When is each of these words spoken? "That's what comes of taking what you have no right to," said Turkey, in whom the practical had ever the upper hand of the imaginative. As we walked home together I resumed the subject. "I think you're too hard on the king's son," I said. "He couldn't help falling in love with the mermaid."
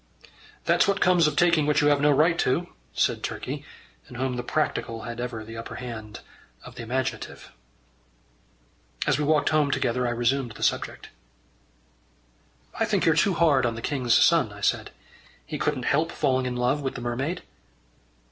"That's 0.65 0.87
what 0.87 0.99
comes 0.99 1.27
of 1.27 1.35
taking 1.35 1.67
what 1.67 1.79
you 1.79 1.89
have 1.89 2.01
no 2.01 2.09
right 2.09 2.39
to," 2.39 2.73
said 2.91 3.21
Turkey, 3.21 3.63
in 4.09 4.15
whom 4.15 4.35
the 4.35 4.41
practical 4.41 5.03
had 5.03 5.19
ever 5.19 5.45
the 5.45 5.55
upper 5.55 5.75
hand 5.75 6.21
of 6.65 6.73
the 6.73 6.81
imaginative. 6.81 7.51
As 9.05 9.19
we 9.19 9.23
walked 9.25 9.49
home 9.49 9.69
together 9.69 10.07
I 10.07 10.09
resumed 10.09 10.53
the 10.53 10.63
subject. 10.63 11.09
"I 12.79 12.83
think 12.85 13.05
you're 13.05 13.13
too 13.13 13.35
hard 13.35 13.63
on 13.63 13.75
the 13.75 13.81
king's 13.83 14.15
son," 14.15 14.51
I 14.51 14.61
said. 14.61 14.89
"He 15.45 15.59
couldn't 15.59 15.83
help 15.83 16.11
falling 16.11 16.47
in 16.47 16.55
love 16.55 16.81
with 16.81 16.95
the 16.95 17.01
mermaid." 17.01 17.43